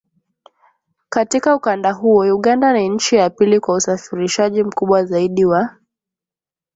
[1.09, 5.75] Katika ukanda huo Uganda ni nchi ya pili kwa usafirishaji mkubwa zaidi wa